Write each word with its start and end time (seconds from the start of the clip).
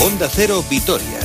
Onda 0.00 0.28
Cero 0.28 0.64
Vitoria. 0.70 1.18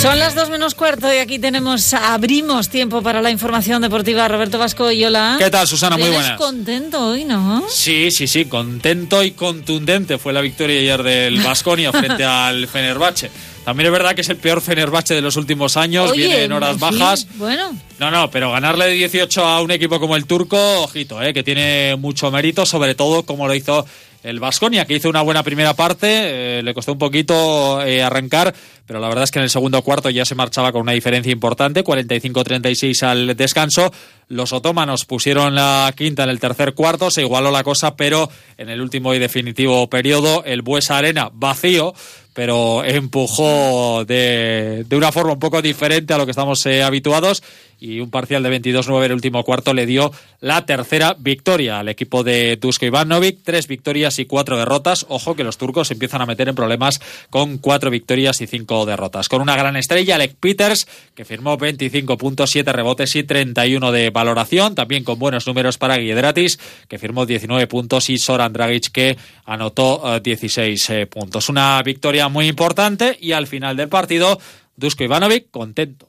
Son 0.00 0.18
las 0.18 0.34
dos 0.34 0.50
menos 0.50 0.74
cuarto 0.74 1.14
y 1.14 1.18
aquí 1.18 1.38
tenemos, 1.38 1.94
abrimos 1.94 2.68
tiempo 2.68 3.02
para 3.02 3.22
la 3.22 3.30
información 3.30 3.80
deportiva. 3.82 4.26
Roberto 4.26 4.58
Vasco 4.58 4.90
y 4.90 5.04
hola. 5.04 5.36
¿Qué 5.38 5.48
tal, 5.48 5.68
Susana? 5.68 5.96
Muy 5.96 6.08
buenas. 6.08 6.36
contento 6.36 7.06
hoy, 7.06 7.24
¿no? 7.24 7.64
Sí, 7.70 8.10
sí, 8.10 8.26
sí, 8.26 8.46
contento 8.46 9.22
y 9.22 9.30
contundente 9.30 10.18
fue 10.18 10.32
la 10.32 10.40
victoria 10.40 10.80
ayer 10.80 11.04
del 11.04 11.40
Vasconia 11.44 11.92
frente 11.92 12.24
al 12.24 12.66
Fenerbahce. 12.66 13.30
También 13.64 13.86
es 13.86 13.92
verdad 13.92 14.14
que 14.14 14.22
es 14.22 14.28
el 14.28 14.36
peor 14.38 14.60
Fenerbahce 14.60 15.14
de 15.14 15.20
los 15.20 15.36
últimos 15.36 15.76
años, 15.76 16.12
viene 16.12 16.44
en 16.44 16.52
horas 16.52 16.80
bajas. 16.80 17.28
Bueno. 17.36 17.76
No, 18.00 18.10
no, 18.10 18.30
pero 18.30 18.50
ganarle 18.50 18.86
de 18.86 18.92
18 18.94 19.44
a 19.44 19.62
un 19.62 19.70
equipo 19.70 20.00
como 20.00 20.16
el 20.16 20.26
turco, 20.26 20.82
ojito, 20.82 21.22
eh, 21.22 21.32
que 21.32 21.44
tiene 21.44 21.94
mucho 21.96 22.30
mérito, 22.32 22.66
sobre 22.66 22.96
todo 22.96 23.24
como 23.24 23.46
lo 23.46 23.54
hizo 23.54 23.86
el 24.24 24.40
Vasconia, 24.40 24.84
que 24.84 24.94
hizo 24.94 25.08
una 25.08 25.22
buena 25.22 25.42
primera 25.42 25.74
parte, 25.74 26.58
eh, 26.58 26.62
le 26.62 26.74
costó 26.74 26.92
un 26.92 26.98
poquito 26.98 27.82
eh, 27.84 28.02
arrancar, 28.02 28.54
pero 28.86 29.00
la 29.00 29.08
verdad 29.08 29.24
es 29.24 29.30
que 29.30 29.38
en 29.38 29.44
el 29.44 29.50
segundo 29.50 29.80
cuarto 29.82 30.10
ya 30.10 30.24
se 30.24 30.34
marchaba 30.34 30.72
con 30.72 30.82
una 30.82 30.92
diferencia 30.92 31.32
importante, 31.32 31.84
45-36 31.84 33.02
al 33.02 33.36
descanso. 33.36 33.92
Los 34.28 34.52
otomanos 34.52 35.04
pusieron 35.04 35.54
la 35.54 35.92
quinta 35.96 36.24
en 36.24 36.30
el 36.30 36.40
tercer 36.40 36.74
cuarto, 36.74 37.10
se 37.10 37.22
igualó 37.22 37.50
la 37.50 37.64
cosa, 37.64 37.96
pero 37.96 38.30
en 38.56 38.68
el 38.68 38.80
último 38.80 39.14
y 39.14 39.18
definitivo 39.18 39.88
periodo, 39.88 40.42
el 40.44 40.62
Buesa 40.62 40.98
Arena 40.98 41.30
vacío, 41.32 41.94
pero 42.32 42.82
empujó 42.84 44.04
de, 44.06 44.84
de, 44.88 44.96
una 44.96 45.12
forma 45.12 45.34
un 45.34 45.38
poco 45.38 45.60
diferente 45.60 46.14
a 46.14 46.18
lo 46.18 46.24
que 46.24 46.30
estamos 46.30 46.64
eh, 46.64 46.82
habituados 46.82 47.42
y 47.82 47.98
un 47.98 48.10
parcial 48.10 48.44
de 48.44 48.60
22-9 48.60 48.98
en 48.98 49.04
el 49.06 49.12
último 49.12 49.42
cuarto 49.42 49.74
le 49.74 49.86
dio 49.86 50.12
la 50.38 50.64
tercera 50.64 51.16
victoria 51.18 51.80
al 51.80 51.88
equipo 51.88 52.22
de 52.22 52.56
Dusko 52.56 52.86
Ivanovic. 52.86 53.40
Tres 53.42 53.66
victorias 53.66 54.20
y 54.20 54.24
cuatro 54.24 54.56
derrotas. 54.56 55.04
Ojo 55.08 55.34
que 55.34 55.42
los 55.42 55.58
turcos 55.58 55.90
empiezan 55.90 56.22
a 56.22 56.26
meter 56.26 56.48
en 56.48 56.54
problemas 56.54 57.00
con 57.28 57.58
cuatro 57.58 57.90
victorias 57.90 58.40
y 58.40 58.46
cinco 58.46 58.71
derrotas. 58.86 59.28
Con 59.28 59.40
una 59.40 59.56
gran 59.56 59.76
estrella, 59.76 60.16
Alec 60.16 60.34
Peters, 60.36 60.86
que 61.14 61.24
firmó 61.24 61.56
25 61.56 62.16
puntos, 62.16 62.50
7 62.50 62.72
rebotes 62.72 63.14
y 63.16 63.22
31 63.22 63.92
de 63.92 64.10
valoración. 64.10 64.74
También 64.74 65.04
con 65.04 65.18
buenos 65.18 65.46
números 65.46 65.78
para 65.78 65.96
Guiedratis, 65.96 66.58
que 66.88 66.98
firmó 66.98 67.26
19 67.26 67.66
puntos, 67.66 68.10
y 68.10 68.18
Soran 68.18 68.52
Dragic, 68.52 68.90
que 68.90 69.16
anotó 69.44 70.20
16 70.20 70.90
eh, 70.90 71.06
puntos. 71.06 71.48
Una 71.48 71.80
victoria 71.82 72.28
muy 72.28 72.48
importante 72.48 73.16
y 73.20 73.32
al 73.32 73.46
final 73.46 73.76
del 73.76 73.88
partido, 73.88 74.38
Dusko 74.76 75.04
Ivanovic 75.04 75.50
contento. 75.50 76.08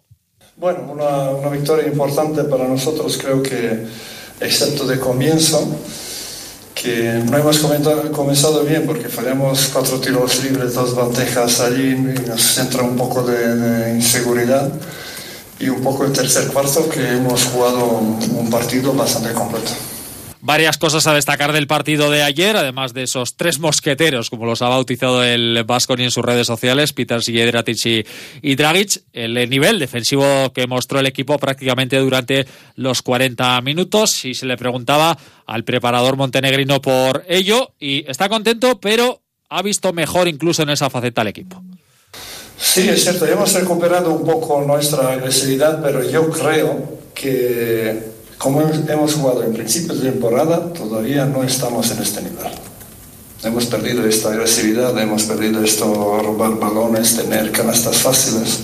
Bueno, 0.55 0.91
una, 0.91 1.29
una, 1.31 1.49
victoria 1.49 1.87
importante 1.87 2.43
para 2.43 2.67
nosotros, 2.67 3.17
creo 3.17 3.41
que, 3.41 3.85
excepto 4.39 4.85
de 4.85 4.99
comienzo, 4.99 5.79
que 6.83 7.23
no 7.25 7.37
hemos 7.37 7.59
comenzado 8.11 8.63
bien 8.65 8.85
porque 8.85 9.07
fallamos 9.07 9.69
cuatro 9.71 10.01
tiros 10.01 10.43
libres, 10.43 10.73
dos 10.73 10.93
bandejas 10.93 11.61
allí 11.61 11.91
y 11.91 12.27
nos 12.27 12.57
entra 12.57 12.83
un 12.83 12.97
poco 12.97 13.23
de, 13.23 13.55
de, 13.55 13.95
inseguridad. 13.95 14.69
Y 15.59 15.69
un 15.69 15.81
poco 15.81 16.03
el 16.03 16.11
tercer 16.11 16.47
cuarto 16.47 16.89
que 16.89 17.07
hemos 17.07 17.45
jugado 17.45 17.85
un 17.85 18.49
partido 18.49 18.93
bastante 18.93 19.31
completo 19.31 19.71
varias 20.43 20.77
cosas 20.77 21.07
a 21.07 21.13
destacar 21.13 21.53
del 21.53 21.67
partido 21.67 22.11
de 22.11 22.21
ayer, 22.21 22.57
además 22.57 22.93
de 22.93 23.03
esos 23.03 23.37
tres 23.37 23.59
mosqueteros, 23.59 24.29
como 24.29 24.45
los 24.45 24.61
ha 24.61 24.67
bautizado 24.67 25.23
el 25.23 25.63
Vasconi 25.63 26.03
en 26.03 26.11
sus 26.11 26.25
redes 26.25 26.45
sociales, 26.45 26.91
Peter 26.91 27.23
Siedratic 27.23 28.05
y, 28.41 28.55
Dragic, 28.55 29.03
el 29.13 29.49
nivel 29.49 29.79
defensivo 29.79 30.51
que 30.51 30.67
mostró 30.67 30.99
el 30.99 31.05
equipo 31.05 31.37
prácticamente 31.37 31.97
durante 31.97 32.45
los 32.75 33.01
40 33.01 33.61
minutos. 33.61 34.25
Y 34.25 34.33
se 34.33 34.45
le 34.45 34.57
preguntaba 34.57 35.17
al 35.45 35.63
preparador 35.63 36.17
montenegrino 36.17 36.81
por 36.81 37.23
ello, 37.29 37.71
y 37.79 38.03
está 38.09 38.27
contento, 38.27 38.81
pero 38.81 39.21
ha 39.47 39.61
visto 39.61 39.93
mejor 39.93 40.27
incluso 40.27 40.63
en 40.63 40.71
esa 40.71 40.89
faceta 40.89 41.21
al 41.21 41.27
equipo. 41.27 41.63
Sí, 42.57 42.89
es 42.89 43.01
cierto, 43.01 43.25
hemos 43.25 43.53
recuperado 43.53 44.11
un 44.11 44.25
poco 44.25 44.61
nuestra 44.61 45.13
agresividad, 45.13 45.81
pero 45.81 46.03
yo 46.03 46.29
creo 46.29 46.99
que 47.15 48.12
como 48.43 48.59
hemos 48.61 49.13
jugado 49.13 49.41
en 49.41 49.53
principios 49.53 50.01
de 50.01 50.11
temporada, 50.11 50.73
todavía 50.73 51.25
no 51.25 51.43
estamos 51.43 51.89
en 51.91 51.99
este 52.03 52.21
nivel. 52.23 52.51
Hemos 53.41 53.67
perdido 53.67 54.05
esta 54.05 54.33
agresividad, 54.33 55.01
hemos 55.01 55.23
perdido 55.23 55.63
esto 55.63 55.85
robar 56.21 56.59
balones, 56.59 57.15
tener 57.15 57.53
canastas 57.53 57.95
fáciles. 57.95 58.59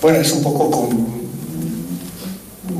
Bueno, 0.00 0.20
es 0.20 0.32
un 0.32 0.42
poco 0.42 0.88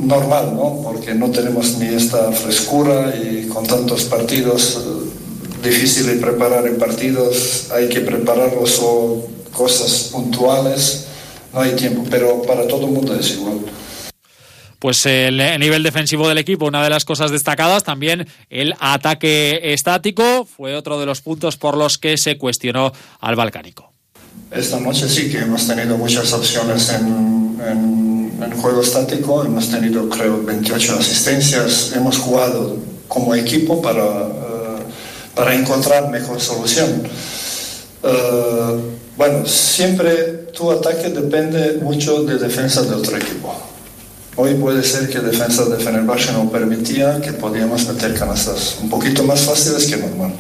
normal, 0.01 0.55
¿no? 0.55 0.81
Porque 0.83 1.15
no 1.15 1.31
tenemos 1.31 1.77
ni 1.77 1.89
esta 1.89 2.33
frescura 2.33 3.15
y 3.15 3.47
con 3.47 3.67
tantos 3.67 4.05
partidos 4.05 4.81
difícil 5.63 6.07
de 6.07 6.15
preparar 6.15 6.67
en 6.67 6.79
partidos, 6.79 7.67
hay 7.71 7.91
que 7.91 8.01
prepararlos 8.01 8.81
o 8.83 9.27
cosas 9.53 10.09
puntuales, 10.11 11.05
no 11.53 11.61
hay 11.61 11.73
tiempo, 11.73 12.03
pero 12.09 12.41
para 12.41 12.67
todo 12.67 12.87
el 12.87 12.93
mundo 12.93 13.15
es 13.15 13.33
igual 13.33 13.59
pues 14.79 15.07
el, 15.07 15.39
nivel 15.59 15.83
defensivo 15.83 16.29
del 16.29 16.39
equipo, 16.39 16.67
una 16.67 16.83
de 16.83 16.91
las 16.91 17.05
cosas 17.05 17.31
destacadas, 17.31 17.85
también 17.85 18.29
el 18.51 18.75
ataque 18.79 19.73
estático, 19.73 20.45
fue 20.45 20.77
otro 20.77 21.01
de 21.01 21.07
los 21.07 21.21
puntos 21.21 21.57
por 21.57 21.77
los 21.77 21.99
que 21.99 22.17
se 22.17 22.39
cuestionó 22.39 22.93
al 23.21 23.37
balcánico. 23.37 23.93
Esta 24.51 24.79
noche 24.81 25.09
sí 25.09 25.31
que 25.31 25.39
hemos 25.39 25.67
tenido 25.67 25.99
muchas 25.99 26.33
opciones 26.33 26.91
en, 26.91 27.39
juego 28.61 28.83
estático, 28.83 29.45
hemos 29.45 29.71
tenido 29.71 30.09
creo 30.09 30.43
28 30.43 30.97
asistencias, 30.99 31.93
hemos 31.95 32.19
jugado 32.19 32.77
como 33.07 33.33
equipo 33.35 33.81
para, 33.81 34.05
uh, 34.05 34.81
para 35.35 35.55
encontrar 35.55 36.11
mejor 36.11 36.41
solución. 36.41 37.05
Uh, 38.03 38.81
bueno, 39.17 39.47
siempre 39.47 40.49
tu 40.57 40.73
ataque 40.73 41.11
depende 41.11 41.79
mucho 41.83 42.25
de 42.25 42.39
defensa 42.39 42.83
de 42.83 42.95
otro 42.95 43.17
equipo. 43.17 43.55
Hoy 44.41 44.55
puede 44.55 44.85
ser 44.85 45.11
que 45.11 45.19
defensa 45.19 45.65
de 45.65 45.83
Fenerbahce 45.83 46.31
no 46.33 46.49
permitía 46.49 47.21
que 47.21 47.33
podíamos 47.33 47.89
meter 47.89 48.15
canastas 48.15 48.79
un 48.81 48.89
poquito 48.89 49.25
más 49.25 49.45
fáciles 49.45 49.91
que 49.91 49.97
normal. 49.97 50.33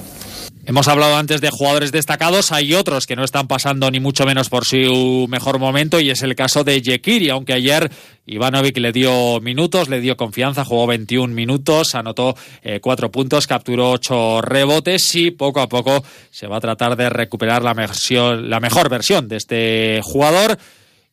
Hemos 0.66 0.86
hablado 0.86 1.16
antes 1.16 1.40
de 1.40 1.50
jugadores 1.50 1.90
destacados, 1.90 2.52
hay 2.52 2.74
otros 2.74 3.08
que 3.08 3.16
no 3.16 3.24
están 3.24 3.48
pasando 3.48 3.90
ni 3.90 3.98
mucho 3.98 4.24
menos 4.24 4.50
por 4.50 4.64
su 4.64 5.26
mejor 5.28 5.58
momento 5.58 5.98
y 5.98 6.10
es 6.10 6.22
el 6.22 6.36
caso 6.36 6.62
de 6.62 6.80
Yekiri, 6.80 7.28
aunque 7.30 7.54
ayer 7.54 7.90
Ivanovic 8.24 8.78
le 8.78 8.92
dio 8.92 9.40
minutos, 9.40 9.88
le 9.88 10.00
dio 10.00 10.16
confianza, 10.16 10.64
jugó 10.64 10.86
21 10.86 11.34
minutos, 11.34 11.96
anotó 11.96 12.36
eh, 12.62 12.78
cuatro 12.80 13.10
puntos, 13.10 13.48
capturó 13.48 13.90
ocho 13.90 14.40
rebotes 14.42 15.12
y 15.16 15.32
poco 15.32 15.58
a 15.58 15.68
poco 15.68 16.04
se 16.30 16.46
va 16.46 16.58
a 16.58 16.60
tratar 16.60 16.94
de 16.94 17.10
recuperar 17.10 17.64
la, 17.64 17.74
la 17.74 18.60
mejor 18.60 18.90
versión 18.90 19.26
de 19.26 19.38
este 19.38 20.00
jugador 20.04 20.56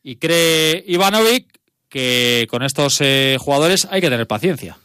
y 0.04 0.16
cree 0.16 0.84
Ivanovic 0.86 1.56
que 1.96 2.46
con 2.50 2.62
estos 2.62 2.98
eh, 3.00 3.38
jugadores 3.40 3.88
hay 3.90 4.02
que 4.02 4.10
tener 4.10 4.26
paciencia. 4.26 4.76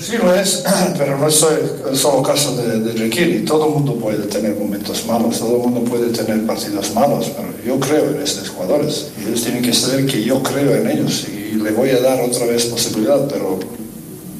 Sí 0.00 0.16
lo 0.16 0.34
es, 0.34 0.64
pero 0.98 1.16
no 1.16 1.28
es 1.28 1.46
el 1.88 1.96
solo 1.96 2.24
caso 2.24 2.56
de, 2.56 2.80
de. 2.80 3.40
Todo 3.46 3.66
el 3.66 3.72
mundo 3.74 3.94
puede 3.94 4.26
tener 4.26 4.56
momentos 4.56 5.06
malos, 5.06 5.38
todo 5.38 5.56
el 5.56 5.62
mundo 5.62 5.84
puede 5.84 6.10
tener 6.10 6.44
partidos 6.44 6.92
malos, 6.92 7.30
pero 7.36 7.50
yo 7.64 7.78
creo 7.78 8.10
en 8.10 8.20
estos 8.20 8.48
jugadores 8.48 9.12
y 9.16 9.28
ellos 9.28 9.42
tienen 9.44 9.62
que 9.62 9.72
saber 9.72 10.06
que 10.06 10.24
yo 10.24 10.42
creo 10.42 10.74
en 10.74 10.90
ellos 10.90 11.24
y 11.28 11.54
le 11.54 11.70
voy 11.70 11.90
a 11.90 12.00
dar 12.00 12.20
otra 12.20 12.46
vez 12.46 12.64
posibilidad, 12.64 13.28
pero 13.28 13.60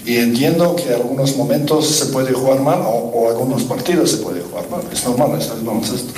y 0.05 0.16
entiendo 0.16 0.75
que 0.75 0.93
algunos 0.93 1.37
momentos 1.37 1.88
se 1.88 2.06
puede 2.06 2.32
jugar 2.32 2.59
mal 2.59 2.81
o, 2.81 2.91
o 2.91 3.31
algunos 3.31 3.62
partidos 3.62 4.11
se 4.11 4.16
puede 4.16 4.41
jugar 4.41 4.69
mal. 4.69 4.82
Es 4.93 5.05
normal, 5.05 5.41
es 5.41 5.49
baloncesto. 5.65 6.12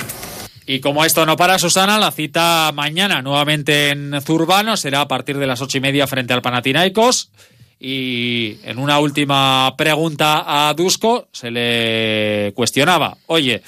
Y 0.69 0.81
como 0.81 1.05
esto 1.05 1.25
no 1.25 1.37
para, 1.37 1.57
Susana, 1.57 1.97
la 1.97 2.11
cita 2.11 2.73
mañana 2.73 3.21
nuevamente 3.21 3.89
en 3.91 4.19
Zurbano 4.21 4.75
será 4.75 4.99
a 4.99 5.07
partir 5.07 5.37
de 5.37 5.47
las 5.47 5.61
ocho 5.61 5.77
y 5.77 5.81
media 5.81 6.07
frente 6.07 6.33
al 6.33 6.41
Panathinaikos. 6.41 7.31
Y 7.79 8.57
en 8.63 8.77
una 8.77 8.99
última 8.99 9.73
pregunta 9.77 10.43
a 10.45 10.73
Dusko 10.73 11.29
se 11.31 11.51
le 11.51 12.51
cuestionaba, 12.53 13.17
oye, 13.27 13.63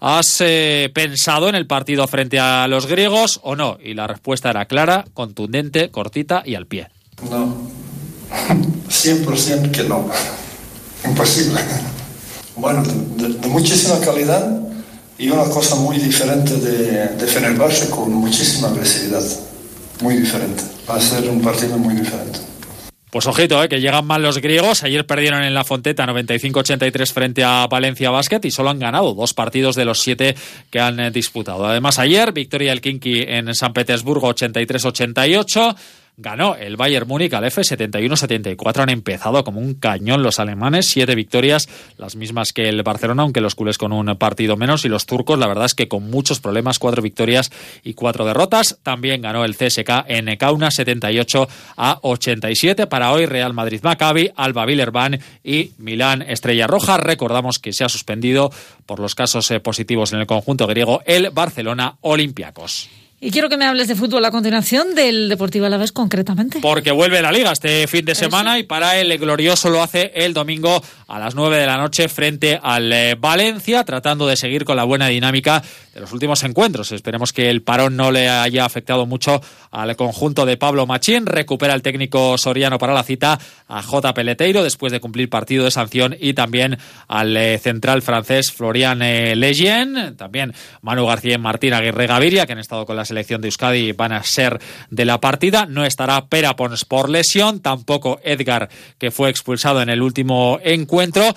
¿has 0.00 0.40
eh, 0.40 0.90
pensado 0.92 1.48
en 1.48 1.54
el 1.54 1.68
partido 1.68 2.08
frente 2.08 2.40
a 2.40 2.66
los 2.66 2.86
griegos 2.86 3.38
o 3.44 3.54
no? 3.54 3.78
Y 3.80 3.94
la 3.94 4.08
respuesta 4.08 4.50
era 4.50 4.64
clara, 4.64 5.04
contundente, 5.14 5.92
cortita 5.92 6.42
y 6.44 6.56
al 6.56 6.66
pie. 6.66 6.88
No, 7.30 7.70
100% 8.88 9.70
que 9.70 9.84
no. 9.84 10.10
Imposible. 11.04 11.60
Bueno, 12.56 12.82
de, 12.82 13.28
de 13.28 13.48
muchísima 13.48 14.00
calidad 14.00 14.63
y 15.18 15.30
una 15.30 15.44
cosa 15.44 15.76
muy 15.76 15.98
diferente 15.98 16.56
de, 16.56 17.08
de 17.08 17.26
Fenerbahce 17.26 17.90
con 17.90 18.12
muchísima 18.12 18.68
agresividad. 18.68 19.22
Muy 20.00 20.16
diferente. 20.16 20.62
Va 20.88 20.96
a 20.96 21.00
ser 21.00 21.28
un 21.28 21.40
partido 21.40 21.78
muy 21.78 21.94
diferente. 21.94 22.40
Pues 23.14 23.28
ojito, 23.28 23.62
eh, 23.62 23.68
que 23.68 23.80
llegan 23.80 24.04
mal 24.04 24.22
los 24.22 24.38
griegos. 24.38 24.82
Ayer 24.82 25.06
perdieron 25.06 25.44
en 25.44 25.54
la 25.54 25.62
Fonteta 25.62 26.04
95-83 26.04 27.12
frente 27.12 27.44
a 27.44 27.68
Valencia 27.68 28.10
Basket 28.10 28.40
y 28.42 28.50
solo 28.50 28.70
han 28.70 28.80
ganado 28.80 29.14
dos 29.14 29.34
partidos 29.34 29.76
de 29.76 29.84
los 29.84 30.00
siete 30.00 30.34
que 30.68 30.80
han 30.80 30.98
eh, 30.98 31.12
disputado. 31.12 31.64
Además, 31.64 32.00
ayer 32.00 32.32
victoria 32.32 32.70
del 32.70 32.80
Kinky 32.80 33.20
en 33.20 33.54
San 33.54 33.72
Petersburgo 33.72 34.34
83-88. 34.34 35.76
Ganó 36.16 36.54
el 36.54 36.76
Bayern 36.76 37.08
Múnich 37.08 37.32
al 37.32 37.44
F 37.44 37.60
71-74. 37.60 38.82
Han 38.82 38.90
empezado 38.90 39.44
como 39.44 39.60
un 39.60 39.74
cañón 39.74 40.22
los 40.22 40.38
alemanes, 40.38 40.86
siete 40.86 41.14
victorias, 41.14 41.68
las 41.98 42.16
mismas 42.16 42.52
que 42.52 42.68
el 42.68 42.82
Barcelona, 42.82 43.22
aunque 43.22 43.40
los 43.40 43.54
culés 43.54 43.78
con 43.78 43.92
un 43.92 44.16
partido 44.16 44.56
menos. 44.56 44.84
Y 44.84 44.88
los 44.88 45.06
turcos, 45.06 45.38
la 45.38 45.46
verdad 45.46 45.66
es 45.66 45.74
que 45.74 45.88
con 45.88 46.10
muchos 46.10 46.40
problemas, 46.40 46.78
cuatro 46.78 47.02
victorias 47.02 47.50
y 47.82 47.94
cuatro 47.94 48.24
derrotas. 48.24 48.78
También 48.82 49.22
ganó 49.22 49.44
el 49.44 49.56
CSK 49.56 50.04
en 50.08 50.36
Kauna 50.36 50.70
78 50.70 51.48
a 51.76 51.98
87. 52.02 52.86
Para 52.86 53.12
hoy, 53.12 53.26
Real 53.26 53.52
Madrid 53.52 53.80
Maccabi, 53.82 54.30
Alba 54.36 54.66
Villerban 54.66 55.20
y 55.42 55.72
Milán 55.78 56.22
Estrella 56.22 56.66
Roja. 56.66 56.96
Recordamos 56.96 57.58
que 57.58 57.72
se 57.72 57.84
ha 57.84 57.88
suspendido 57.88 58.50
por 58.86 59.00
los 59.00 59.14
casos 59.14 59.50
eh, 59.50 59.60
positivos 59.60 60.12
en 60.12 60.20
el 60.20 60.26
conjunto 60.26 60.66
griego 60.66 61.02
el 61.06 61.30
Barcelona 61.30 61.96
Olympiacos. 62.00 63.03
Y 63.24 63.30
quiero 63.30 63.48
que 63.48 63.56
me 63.56 63.64
hables 63.64 63.88
de 63.88 63.94
fútbol 63.94 64.22
a 64.26 64.30
continuación, 64.30 64.94
del 64.94 65.30
Deportivo 65.30 65.64
Alavés 65.64 65.92
concretamente. 65.92 66.58
Porque 66.60 66.90
vuelve 66.90 67.22
la 67.22 67.32
Liga 67.32 67.52
este 67.52 67.86
fin 67.86 68.04
de 68.04 68.14
semana 68.14 68.58
y 68.58 68.64
para 68.64 68.98
el 68.98 69.16
glorioso 69.16 69.70
lo 69.70 69.82
hace 69.82 70.12
el 70.14 70.34
domingo 70.34 70.82
a 71.08 71.18
las 71.18 71.34
9 71.34 71.56
de 71.56 71.66
la 71.66 71.78
noche 71.78 72.08
frente 72.10 72.60
al 72.62 72.92
eh, 72.92 73.16
Valencia, 73.18 73.82
tratando 73.84 74.26
de 74.26 74.36
seguir 74.36 74.66
con 74.66 74.76
la 74.76 74.84
buena 74.84 75.08
dinámica 75.08 75.62
de 75.94 76.00
los 76.00 76.12
últimos 76.12 76.42
encuentros. 76.42 76.92
Esperemos 76.92 77.32
que 77.32 77.48
el 77.48 77.62
parón 77.62 77.96
no 77.96 78.10
le 78.10 78.28
haya 78.28 78.66
afectado 78.66 79.06
mucho 79.06 79.40
al 79.70 79.96
conjunto 79.96 80.44
de 80.44 80.56
Pablo 80.56 80.86
Machín. 80.86 81.24
Recupera 81.24 81.72
el 81.72 81.80
técnico 81.80 82.36
soriano 82.36 82.78
para 82.78 82.92
la 82.92 83.04
cita 83.04 83.38
a 83.68 83.82
J. 83.82 84.12
Peleteiro 84.12 84.62
después 84.62 84.92
de 84.92 85.00
cumplir 85.00 85.30
partido 85.30 85.64
de 85.64 85.70
sanción 85.70 86.16
y 86.18 86.34
también 86.34 86.78
al 87.08 87.34
eh, 87.36 87.58
central 87.58 88.02
francés 88.02 88.52
Florian 88.52 89.00
eh, 89.02 89.34
Legien, 89.36 90.16
también 90.16 90.52
Manu 90.82 91.06
García 91.06 91.36
y 91.36 91.38
Martín 91.38 91.72
Aguirre 91.72 92.06
Gaviria, 92.06 92.44
que 92.44 92.52
han 92.52 92.58
estado 92.58 92.84
con 92.84 92.96
la 92.96 93.04
selección 93.14 93.40
de 93.40 93.48
Euskadi 93.48 93.92
van 93.92 94.12
a 94.12 94.24
ser 94.24 94.60
de 94.90 95.04
la 95.04 95.20
partida. 95.20 95.66
No 95.66 95.84
estará 95.84 96.26
Perapons 96.26 96.84
por 96.84 97.08
lesión, 97.08 97.60
tampoco 97.60 98.20
Edgar, 98.24 98.68
que 98.98 99.10
fue 99.10 99.30
expulsado 99.30 99.80
en 99.80 99.88
el 99.88 100.02
último 100.02 100.58
encuentro. 100.62 101.34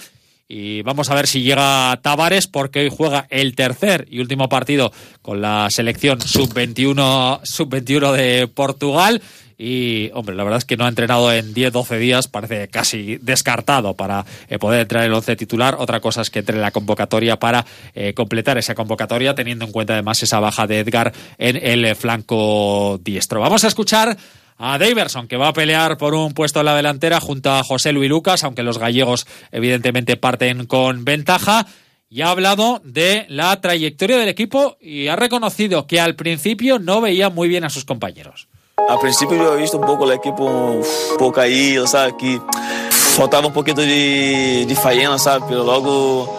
Y 0.50 0.82
vamos 0.82 1.10
a 1.10 1.16
ver 1.16 1.28
si 1.28 1.42
llega 1.42 2.00
Tavares, 2.02 2.48
porque 2.48 2.80
hoy 2.80 2.90
juega 2.90 3.28
el 3.30 3.54
tercer 3.54 4.08
y 4.10 4.22
último 4.22 4.48
partido 4.50 4.92
con 5.22 5.42
la 5.42 5.68
selección 5.70 6.22
sub-21 6.22 7.42
sub 7.44 7.70
-21 7.70 8.14
de 8.14 8.48
Portugal. 8.48 9.22
Y, 9.58 10.12
hombre, 10.14 10.36
la 10.36 10.44
verdad 10.44 10.60
es 10.60 10.66
que 10.66 10.78
no 10.78 10.86
ha 10.86 10.88
entrenado 10.88 11.34
en 11.34 11.54
10-12 11.54 11.98
días, 11.98 12.28
parece 12.28 12.68
casi 12.68 13.18
descartado 13.18 13.96
para 13.96 14.24
eh, 14.50 14.60
poder 14.60 14.82
entrar 14.82 15.04
en 15.04 15.10
el 15.10 15.16
11 15.16 15.36
titular. 15.36 15.78
Otra 15.80 16.00
cosa 16.00 16.22
es 16.22 16.30
que 16.30 16.40
entre 16.40 16.56
en 16.56 16.62
la 16.62 16.72
convocatoria 16.72 17.40
para 17.40 17.66
eh, 17.96 18.14
completar 18.14 18.58
esa 18.60 18.76
convocatoria, 18.76 19.34
teniendo 19.34 19.66
en 19.66 19.72
cuenta 19.72 19.94
además 19.94 20.22
esa 20.22 20.40
baja 20.40 20.68
de 20.68 20.80
Edgar 20.80 21.12
en 21.40 21.56
el 21.56 21.96
flanco 21.96 23.00
diestro. 23.04 23.40
Vamos 23.40 23.64
a 23.64 23.68
escuchar 23.68 24.16
a 24.60 24.78
Daverson, 24.78 25.28
que 25.28 25.38
va 25.38 25.50
a 25.50 25.54
pelear 25.54 25.98
por 25.98 26.14
un 26.14 26.34
puesto 26.34 26.60
en 26.60 26.66
la 26.68 26.76
delantera 26.76 27.20
junto 27.20 27.52
a 27.52 27.64
José 27.64 27.94
Luis 27.94 28.10
Lucas, 28.10 28.44
aunque 28.44 28.64
los 28.64 28.78
gallegos 28.78 29.26
evidentemente 29.52 30.18
parten 30.18 30.66
con 30.66 31.04
ventaja. 31.04 31.66
Y 32.10 32.22
ha 32.22 32.30
hablado 32.30 32.82
de 32.86 33.26
la 33.28 33.60
trayectoria 33.60 34.18
del 34.18 34.30
equipo 34.30 34.78
y 34.80 35.08
ha 35.08 35.18
reconocido 35.18 35.88
que 35.88 36.00
al 36.00 36.16
principio 36.16 36.80
no 36.80 37.02
veía 37.02 37.30
muy 37.30 37.50
bien 37.50 37.66
a 37.66 37.70
sus 37.70 37.84
compañeros. 37.84 38.48
A 38.86 38.98
princípio 38.98 39.36
eu 39.36 39.58
visto 39.58 39.76
um 39.76 39.82
pouco 39.82 40.06
o 40.06 40.14
equipe 40.14 40.42
um 40.42 40.82
pouco 41.18 41.40
aí, 41.42 41.76
sabe, 41.88 42.14
que 42.14 42.42
faltava 42.90 43.48
um 43.48 43.52
pouquinho 43.52 43.76
de, 43.76 44.66
de 44.66 44.76
faena, 44.76 45.18
sabe, 45.18 45.54
logo 45.56 46.30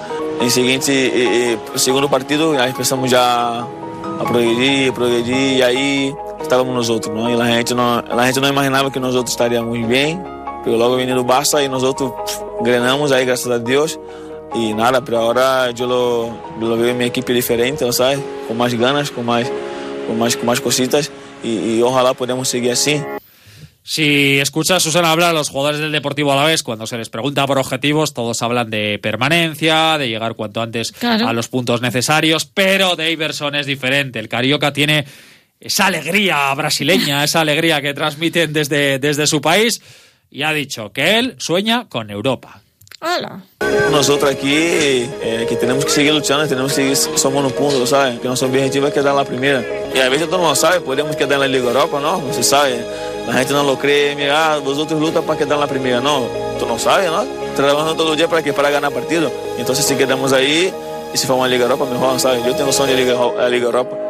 em 0.41 0.49
seguinte, 0.49 0.91
e, 0.91 1.59
e, 1.75 1.79
segundo 1.79 2.09
partido, 2.09 2.55
nós 2.55 2.73
pensamos 2.75 3.11
já 3.11 3.67
a 4.21 4.25
progredir, 4.25 4.93
progredir, 4.95 5.59
e 5.59 5.63
aí 5.63 6.17
estávamos 6.41 6.75
nós 6.75 6.89
outros, 6.89 7.15
não? 7.15 7.29
E 7.29 7.39
a 7.39 7.57
gente 7.57 7.75
não, 7.75 8.03
a 8.09 8.27
gente 8.27 8.41
não 8.41 8.49
imaginava 8.49 8.91
que 8.91 8.99
nós 8.99 9.15
outros 9.15 9.35
estaríamos 9.35 9.79
bem, 9.87 10.19
porque 10.63 10.71
logo 10.71 10.97
vindo 10.97 11.23
Barça 11.23 11.63
e 11.63 11.69
nós 11.69 11.83
outros 11.83 12.11
grenamos 12.63 13.13
aí, 13.13 13.27
graças 13.27 13.51
a 13.51 13.59
Deus, 13.59 13.99
e 14.55 14.73
nada, 14.73 15.03
pero 15.03 15.19
agora 15.19 15.71
eu 15.79 15.87
lo 15.87 16.77
veo 16.79 16.95
minha 16.95 17.09
equipe 17.09 17.35
diferente, 17.35 17.93
¿sabes? 17.93 18.21
Com 18.47 18.55
mais 18.55 18.73
ganas, 18.73 19.11
com 19.11 19.23
mais, 19.23 19.53
com 20.07 20.15
mais, 20.15 20.35
com 20.35 20.47
mais 20.47 20.61
cositas, 20.61 21.11
y, 21.43 21.77
y 21.77 21.83
ojalá 21.83 22.15
podamos 22.15 22.49
seguir 22.49 22.73
así. 22.73 23.01
Si 23.83 24.39
escuchas 24.39 24.77
a 24.77 24.81
Susana 24.81 25.11
hablar 25.13 25.31
a 25.31 25.33
los 25.33 25.49
jugadores 25.49 25.81
del 25.81 25.93
Deportivo 25.93 26.31
a 26.33 26.37
la 26.37 26.45
vez, 26.45 26.63
cuando 26.63 26.87
se 26.87 26.99
les 26.99 27.09
pregunta 27.09 27.47
por 27.47 27.57
objetivos, 27.59 28.13
todos 28.13 28.43
hablan 28.43 28.69
de 28.69 28.99
permanencia, 29.03 29.97
de 29.97 30.09
llegar 30.11 30.35
cuanto 30.35 30.61
antes 30.61 30.93
Claro. 30.93 31.27
a 31.27 31.33
los 31.33 31.49
puntos 31.49 31.81
necesarios, 31.81 32.45
pero 32.45 32.97
Daverson 32.97 33.55
es 33.55 33.65
diferente. 33.65 34.19
El 34.19 34.29
Carioca 34.29 34.75
tiene 34.75 35.07
esa 35.59 35.87
alegría 35.87 36.53
brasileña, 36.55 37.25
esa 37.25 37.41
alegría 37.41 37.81
que 37.81 37.95
transmiten 37.95 38.53
desde, 38.53 38.99
desde 38.99 39.27
su 39.27 39.41
país, 39.41 39.81
y 40.31 40.43
ha 40.43 40.53
dicho 40.53 40.93
que 40.93 41.19
él 41.19 41.35
sueña 41.39 41.87
con 41.89 42.11
Europa. 42.11 42.61
¡Hala! 43.01 43.43
Nosotros 43.93 44.31
aquí, 44.31 44.49
eh, 44.51 45.47
que 45.49 45.57
tenemos 45.57 45.85
que 45.85 45.91
seguir 45.91 46.13
luchando, 46.13 46.47
tenemos 46.49 46.73
que 46.73 46.95
seguir 46.95 46.97
somando 46.97 47.49
puntos, 47.51 47.91
¿sabes? 47.91 48.19
Que 48.19 48.27
nuestro 48.27 48.49
objetivo 48.49 48.87
es 48.89 48.93
quedar 48.93 49.13
en 49.13 49.17
la 49.17 49.25
primera. 49.25 49.65
Y 49.95 49.99
a 49.99 50.09
veces 50.09 50.29
todo 50.29 50.39
mundo 50.39 50.55
sabe, 50.57 50.81
podemos 50.81 51.15
quedar 51.15 51.35
en 51.35 51.41
la 51.41 51.49
Liga 51.49 51.69
Europa, 51.69 52.01
¿no? 52.01 52.21
Você 52.21 52.43
sabe, 52.43 52.85
la 53.27 53.33
gente 53.35 53.53
no 53.53 53.63
lo 53.63 53.79
cree, 53.79 54.17
mira, 54.17 54.55
ah, 54.55 54.59
vosotros 54.59 55.01
lutan 55.01 55.23
para 55.23 55.39
quedar 55.39 55.55
en 55.55 55.61
la 55.61 55.67
primera, 55.67 56.01
no. 56.01 56.27
Tú 56.59 56.67
no 56.67 56.79
sabes, 56.79 57.11
¿no? 57.11 57.25
Trabajando 57.55 57.95
todo 57.95 58.13
el 58.13 58.17
día 58.19 58.29
para 58.29 58.43
qué? 58.43 58.53
Para 58.53 58.71
ganar 58.71 58.93
partido. 58.93 59.31
Entonces 59.59 59.85
si 59.85 59.95
quedamos 59.95 60.33
ahí, 60.33 60.73
y 61.15 61.17
si 61.17 61.27
formamos 61.27 61.49
la 61.49 61.55
Liga 61.55 61.65
Europa, 61.65 61.87
mejor, 61.91 62.19
¿sabes? 62.19 62.45
Yo 62.45 62.55
tengo 62.57 62.73
sueño 62.73 62.97
de 62.97 63.05
Liga, 63.05 63.15
la 63.37 63.49
Liga 63.49 63.67
Europa. 63.67 64.08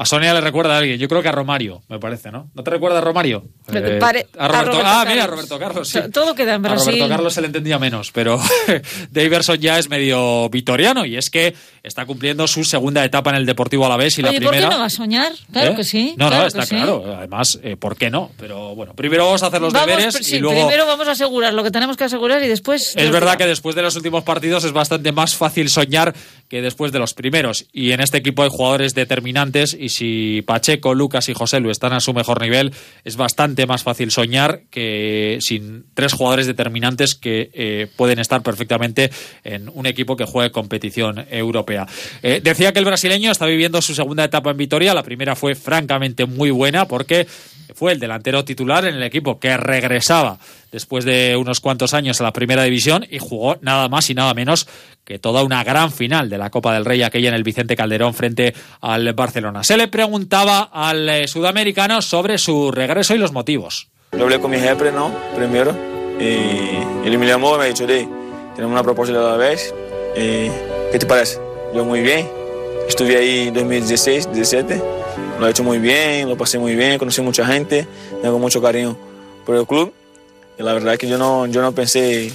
A 0.00 0.06
Sonia 0.06 0.32
le 0.32 0.40
recuerda 0.40 0.76
a 0.76 0.78
alguien, 0.78 0.98
yo 0.98 1.08
creo 1.08 1.20
que 1.20 1.28
a 1.28 1.32
Romario, 1.32 1.82
me 1.90 1.98
parece, 1.98 2.30
¿no? 2.30 2.48
¿No 2.54 2.62
te 2.64 2.70
recuerda 2.70 2.96
a 2.96 3.00
Romario? 3.02 3.44
Eh, 3.70 3.98
pare- 4.00 4.26
a 4.38 4.48
Roberto, 4.48 4.70
a 4.70 4.72
Roberto 4.72 4.82
ah, 4.82 5.04
mira, 5.06 5.24
a 5.24 5.26
Roberto 5.26 5.58
Carlos, 5.58 5.88
sí. 5.90 5.98
Todo 6.10 6.34
queda 6.34 6.54
en 6.54 6.64
A 6.64 6.68
Brasil. 6.70 6.92
Roberto 6.92 7.08
Carlos 7.10 7.34
se 7.34 7.40
le 7.42 7.48
entendía 7.48 7.78
menos, 7.78 8.10
pero 8.10 8.40
Daverson 9.10 9.58
ya 9.58 9.78
es 9.78 9.90
medio 9.90 10.48
vitoriano 10.48 11.04
y 11.04 11.18
es 11.18 11.28
que 11.28 11.54
está 11.82 12.06
cumpliendo 12.06 12.46
su 12.48 12.64
segunda 12.64 13.04
etapa 13.04 13.28
en 13.28 13.36
el 13.36 13.44
Deportivo 13.44 13.84
Alavés 13.84 14.18
y 14.18 14.22
la 14.22 14.30
Oye, 14.30 14.40
¿por 14.40 14.48
primera... 14.52 14.68
qué 14.70 14.74
no 14.74 14.80
va 14.80 14.86
a 14.86 14.90
soñar? 14.90 15.32
Claro 15.52 15.72
¿Eh? 15.72 15.76
que 15.76 15.84
sí. 15.84 16.14
No, 16.16 16.28
claro 16.28 16.42
no, 16.44 16.48
está 16.48 16.62
sí. 16.64 16.76
claro. 16.76 17.14
Además, 17.18 17.60
eh, 17.62 17.76
¿por 17.76 17.98
qué 17.98 18.08
no? 18.08 18.30
Pero 18.38 18.74
bueno, 18.74 18.94
primero 18.94 19.26
vamos 19.26 19.42
a 19.42 19.48
hacer 19.48 19.60
los 19.60 19.74
Vamos, 19.74 19.86
deberes 19.86 20.14
sí, 20.14 20.36
y 20.36 20.38
luego... 20.38 20.66
primero 20.66 20.86
vamos 20.86 21.08
a 21.08 21.10
asegurar 21.10 21.52
lo 21.52 21.62
que 21.62 21.70
tenemos 21.70 21.98
que 21.98 22.04
asegurar 22.04 22.42
y 22.42 22.48
después... 22.48 22.94
Es 22.96 23.10
verdad 23.10 23.36
que 23.36 23.44
después 23.44 23.76
de 23.76 23.82
los 23.82 23.96
últimos 23.96 24.24
partidos 24.24 24.64
es 24.64 24.72
bastante 24.72 25.12
más 25.12 25.36
fácil 25.36 25.68
soñar 25.68 26.14
que 26.48 26.62
después 26.62 26.90
de 26.90 26.98
los 27.00 27.12
primeros. 27.12 27.66
Y 27.70 27.92
en 27.92 28.00
este 28.00 28.16
equipo 28.16 28.42
hay 28.44 28.48
jugadores 28.50 28.94
determinantes 28.94 29.76
y 29.78 29.89
si 29.90 30.42
Pacheco, 30.46 30.94
Lucas 30.94 31.28
y 31.28 31.34
José 31.34 31.60
Lu 31.60 31.70
están 31.70 31.92
a 31.92 32.00
su 32.00 32.14
mejor 32.14 32.40
nivel, 32.40 32.72
es 33.04 33.16
bastante 33.16 33.66
más 33.66 33.82
fácil 33.82 34.10
soñar 34.10 34.62
que 34.70 35.38
sin 35.40 35.84
tres 35.94 36.12
jugadores 36.12 36.46
determinantes 36.46 37.14
que 37.14 37.50
eh, 37.52 37.88
pueden 37.96 38.18
estar 38.18 38.42
perfectamente 38.42 39.10
en 39.44 39.68
un 39.68 39.86
equipo 39.86 40.16
que 40.16 40.24
juegue 40.24 40.50
competición 40.50 41.26
europea. 41.30 41.86
Eh, 42.22 42.40
decía 42.42 42.72
que 42.72 42.78
el 42.78 42.84
brasileño 42.84 43.30
está 43.30 43.46
viviendo 43.46 43.82
su 43.82 43.94
segunda 43.94 44.24
etapa 44.24 44.50
en 44.50 44.56
Vitoria. 44.56 44.94
La 44.94 45.02
primera 45.02 45.36
fue 45.36 45.54
francamente 45.54 46.26
muy 46.26 46.50
buena 46.50 46.86
porque 46.86 47.26
fue 47.74 47.92
el 47.92 48.00
delantero 48.00 48.44
titular 48.44 48.84
en 48.84 48.96
el 48.96 49.02
equipo 49.02 49.38
que 49.38 49.56
regresaba 49.56 50.38
después 50.72 51.04
de 51.04 51.36
unos 51.36 51.60
cuantos 51.60 51.94
años 51.94 52.20
a 52.20 52.24
la 52.24 52.32
primera 52.32 52.62
división 52.64 53.06
y 53.10 53.18
jugó 53.18 53.58
nada 53.60 53.88
más 53.88 54.08
y 54.10 54.14
nada 54.14 54.34
menos 54.34 54.66
que 55.04 55.18
toda 55.18 55.42
una 55.42 55.64
gran 55.64 55.90
final 55.90 56.28
de 56.30 56.38
la 56.38 56.50
Copa 56.50 56.72
del 56.74 56.84
Rey, 56.84 57.02
aquella 57.02 57.28
en 57.28 57.34
el 57.34 57.42
Vicente 57.42 57.74
Calderón 57.76 58.14
frente 58.14 58.54
al 58.80 59.12
Barcelona. 59.14 59.64
Se 59.64 59.76
le 59.76 59.88
preguntaba 59.88 60.70
al 60.72 61.08
eh, 61.08 61.26
sudamericano 61.28 62.00
sobre 62.02 62.38
su 62.38 62.70
regreso 62.70 63.14
y 63.14 63.18
los 63.18 63.32
motivos. 63.32 63.88
Yo 64.12 64.22
hablé 64.24 64.38
con 64.40 64.50
mi 64.50 64.58
jefe, 64.58 64.92
¿no? 64.92 65.12
Primero. 65.36 65.74
Y 66.20 67.06
él 67.08 67.18
me 67.18 67.26
llamó 67.26 67.54
y 67.54 67.58
me 67.58 67.64
ha 67.64 67.66
dicho, 67.68 67.86
"Dey, 67.86 68.06
tenemos 68.54 68.72
una 68.72 68.82
propuesta 68.82 69.16
de 69.18 69.24
la 69.24 69.36
vez. 69.36 69.74
Eh, 70.14 70.50
¿Qué 70.92 70.98
te 70.98 71.06
parece? 71.06 71.38
Yo 71.74 71.84
muy 71.84 72.00
bien. 72.00 72.28
Estuve 72.88 73.16
ahí 73.16 73.48
en 73.48 73.54
2016, 73.54 74.32
17. 74.32 74.82
Lo 75.38 75.46
he 75.46 75.50
hecho 75.50 75.64
muy 75.64 75.78
bien, 75.78 76.28
lo 76.28 76.36
pasé 76.36 76.58
muy 76.58 76.74
bien, 76.74 76.98
conocí 76.98 77.22
mucha 77.22 77.46
gente, 77.46 77.86
tengo 78.20 78.38
mucho 78.38 78.60
cariño 78.60 78.96
por 79.46 79.56
el 79.56 79.66
club. 79.66 79.94
La 80.62 80.74
verdad 80.74 80.94
es 80.94 80.98
que 80.98 81.08
yo 81.08 81.16
no, 81.16 81.46
yo 81.46 81.62
no 81.62 81.74
pensé, 81.74 82.30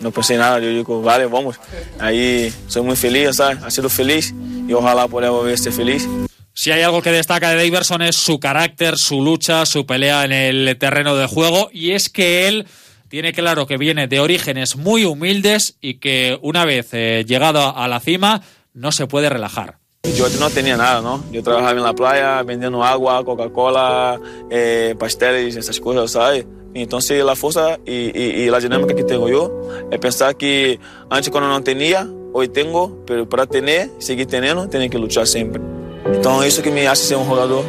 no 0.00 0.10
pensé 0.10 0.36
nada. 0.36 0.58
Yo 0.58 0.68
digo, 0.68 1.00
vale, 1.00 1.26
vamos. 1.26 1.56
Ahí 1.98 2.52
soy 2.66 2.82
muy 2.82 2.96
feliz, 2.96 3.36
¿sabes? 3.36 3.62
Ha 3.62 3.70
sido 3.70 3.88
feliz 3.88 4.34
y 4.68 4.72
ojalá 4.72 5.06
pueda 5.06 5.30
volver 5.30 5.54
a 5.54 5.56
ser 5.56 5.72
feliz. 5.72 6.06
Si 6.52 6.72
hay 6.72 6.82
algo 6.82 7.02
que 7.02 7.12
destaca 7.12 7.50
de 7.50 7.64
Daverson 7.64 8.02
es 8.02 8.16
su 8.16 8.40
carácter, 8.40 8.96
su 8.96 9.22
lucha, 9.22 9.64
su 9.64 9.86
pelea 9.86 10.24
en 10.24 10.32
el 10.32 10.76
terreno 10.76 11.14
de 11.14 11.26
juego 11.28 11.70
y 11.72 11.92
es 11.92 12.08
que 12.08 12.48
él 12.48 12.66
tiene 13.08 13.32
claro 13.32 13.66
que 13.66 13.78
viene 13.78 14.08
de 14.08 14.18
orígenes 14.18 14.74
muy 14.74 15.04
humildes 15.04 15.76
y 15.80 15.94
que 15.94 16.36
una 16.42 16.64
vez 16.64 16.88
eh, 16.92 17.24
llegado 17.26 17.76
a 17.76 17.86
la 17.86 18.00
cima 18.00 18.42
no 18.74 18.90
se 18.90 19.06
puede 19.06 19.28
relajar. 19.28 19.77
Yo 20.04 20.24
antes 20.24 20.40
no 20.40 20.48
tenía 20.48 20.76
nada, 20.76 21.00
¿no? 21.00 21.22
Yo 21.32 21.42
trabajaba 21.42 21.72
en 21.72 21.82
la 21.82 21.92
playa 21.92 22.42
vendiendo 22.42 22.82
agua, 22.84 23.24
Coca-Cola, 23.24 24.18
eh, 24.48 24.94
pasteles, 24.98 25.56
esas 25.56 25.80
cosas, 25.80 26.12
¿sabes? 26.12 26.46
Entonces 26.74 27.24
la 27.24 27.34
fuerza 27.34 27.78
y, 27.84 27.92
y- 28.16 28.44
y 28.46 28.50
dinámica 28.60 28.94
que 28.94 29.02
tengo 29.04 29.28
yo 29.28 29.50
es 29.90 29.98
pensar 29.98 30.36
que 30.36 30.78
antes 31.10 31.30
cuando 31.30 31.48
no 31.50 31.62
tenía, 31.62 32.08
hoy 32.32 32.48
tengo, 32.48 32.96
pero 33.06 33.28
para 33.28 33.46
tener, 33.46 33.90
seguir 33.98 34.26
teniendo, 34.26 34.68
tengo 34.68 34.88
que 34.88 34.98
luchar 34.98 35.26
siempre. 35.26 35.60
Entonces 36.06 36.54
eso 36.54 36.62
que 36.62 36.70
me 36.70 36.86
hace 36.86 37.04
ser 37.06 37.16
un 37.16 37.24
jugador 37.24 37.64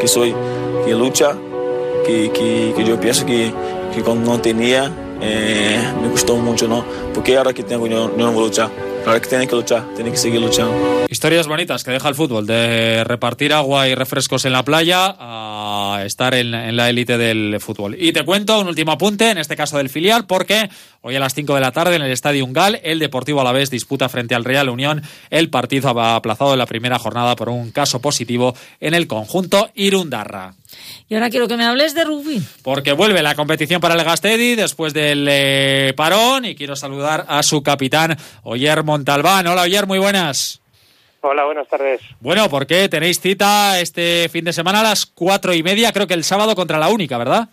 que 0.00 0.06
soy, 0.06 0.34
que 0.84 0.94
lucha 0.94 1.34
que, 2.06 2.30
que, 2.30 2.74
que 2.76 2.84
yo 2.84 3.00
pienso 3.00 3.24
que, 3.24 3.52
que 3.94 4.02
cuando 4.02 4.30
no 4.32 4.40
tenía 4.40 4.92
eh, 5.22 5.78
me 6.02 6.10
costó 6.10 6.36
mucho, 6.36 6.68
¿no? 6.68 6.84
Porque 7.14 7.36
ahora 7.38 7.52
que 7.54 7.62
yo 7.64 7.78
no 7.78 8.32
voy 8.32 8.42
a 8.42 8.46
luchar. 8.46 8.89
Ahora 9.06 9.20
que 9.20 9.28
tiene 9.28 9.46
que 9.46 9.56
luchar, 9.56 9.84
tiene 9.94 10.10
que 10.10 10.16
seguir 10.16 10.40
luchando. 10.40 10.72
Historias 11.08 11.48
bonitas 11.48 11.82
que 11.82 11.90
deja 11.90 12.08
el 12.08 12.14
fútbol, 12.14 12.46
de 12.46 13.02
repartir 13.04 13.52
agua 13.52 13.88
y 13.88 13.94
refrescos 13.94 14.44
en 14.44 14.52
la 14.52 14.64
playa 14.64 15.16
a 15.18 15.49
estar 16.04 16.34
en, 16.34 16.54
en 16.54 16.76
la 16.76 16.88
élite 16.90 17.18
del 17.18 17.58
fútbol. 17.60 17.96
Y 17.98 18.12
te 18.12 18.24
cuento 18.24 18.60
un 18.60 18.68
último 18.68 18.92
apunte, 18.92 19.30
en 19.30 19.38
este 19.38 19.56
caso 19.56 19.76
del 19.76 19.88
filial, 19.88 20.26
porque 20.26 20.70
hoy 21.02 21.16
a 21.16 21.20
las 21.20 21.34
5 21.34 21.54
de 21.54 21.60
la 21.60 21.72
tarde 21.72 21.96
en 21.96 22.02
el 22.02 22.10
Estadio 22.10 22.44
Ungal, 22.44 22.80
el 22.82 22.98
Deportivo 22.98 23.40
Alavés 23.40 23.70
disputa 23.70 24.08
frente 24.08 24.34
al 24.34 24.44
Real 24.44 24.68
Unión 24.68 25.02
el 25.30 25.50
partido 25.50 25.88
aplazado 25.88 26.52
en 26.52 26.58
la 26.58 26.66
primera 26.66 26.98
jornada 26.98 27.36
por 27.36 27.48
un 27.48 27.70
caso 27.70 28.00
positivo 28.00 28.54
en 28.80 28.94
el 28.94 29.06
conjunto 29.06 29.70
Irundarra. 29.74 30.54
Y 31.08 31.14
ahora 31.14 31.30
quiero 31.30 31.48
que 31.48 31.56
me 31.56 31.64
hables 31.64 31.94
de 31.94 32.04
rugby. 32.04 32.42
Porque 32.62 32.92
vuelve 32.92 33.22
la 33.22 33.34
competición 33.34 33.80
para 33.80 33.94
el 33.94 34.04
Gastedi 34.04 34.54
después 34.54 34.94
del 34.94 35.26
eh, 35.28 35.92
parón 35.96 36.44
y 36.44 36.54
quiero 36.54 36.76
saludar 36.76 37.26
a 37.28 37.42
su 37.42 37.62
capitán, 37.62 38.16
Oyer 38.42 38.84
Montalbán. 38.84 39.46
Hola 39.46 39.62
Oyer, 39.62 39.86
muy 39.86 39.98
buenas. 39.98 40.59
Hola, 41.22 41.44
buenas 41.44 41.68
tardes. 41.68 42.00
Bueno, 42.20 42.48
¿por 42.48 42.66
qué 42.66 42.88
tenéis 42.88 43.20
cita 43.20 43.78
este 43.78 44.28
fin 44.30 44.44
de 44.44 44.52
semana 44.52 44.80
a 44.80 44.84
las 44.84 45.04
cuatro 45.04 45.52
y 45.52 45.62
media? 45.62 45.92
Creo 45.92 46.06
que 46.06 46.14
el 46.14 46.24
sábado 46.24 46.54
contra 46.54 46.78
la 46.78 46.88
Única, 46.88 47.18
¿verdad? 47.18 47.48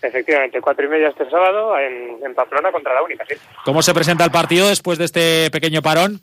Efectivamente, 0.00 0.60
cuatro 0.60 0.86
y 0.86 0.88
media 0.88 1.08
este 1.08 1.28
sábado 1.28 1.78
en, 1.78 2.18
en 2.24 2.34
Pamplona 2.34 2.72
contra 2.72 2.94
la 2.94 3.02
Única, 3.02 3.24
sí. 3.28 3.34
¿Cómo 3.64 3.82
se 3.82 3.92
presenta 3.92 4.24
el 4.24 4.30
partido 4.30 4.68
después 4.68 4.98
de 4.98 5.04
este 5.04 5.50
pequeño 5.50 5.82
parón? 5.82 6.20